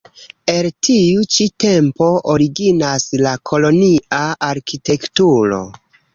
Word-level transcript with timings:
El 0.51 0.69
tiu 0.87 1.25
ĉi 1.35 1.45
tempo 1.63 2.07
originas 2.37 3.07
la 3.27 3.35
kolonia 3.51 4.25
arkitekturo. 4.51 5.63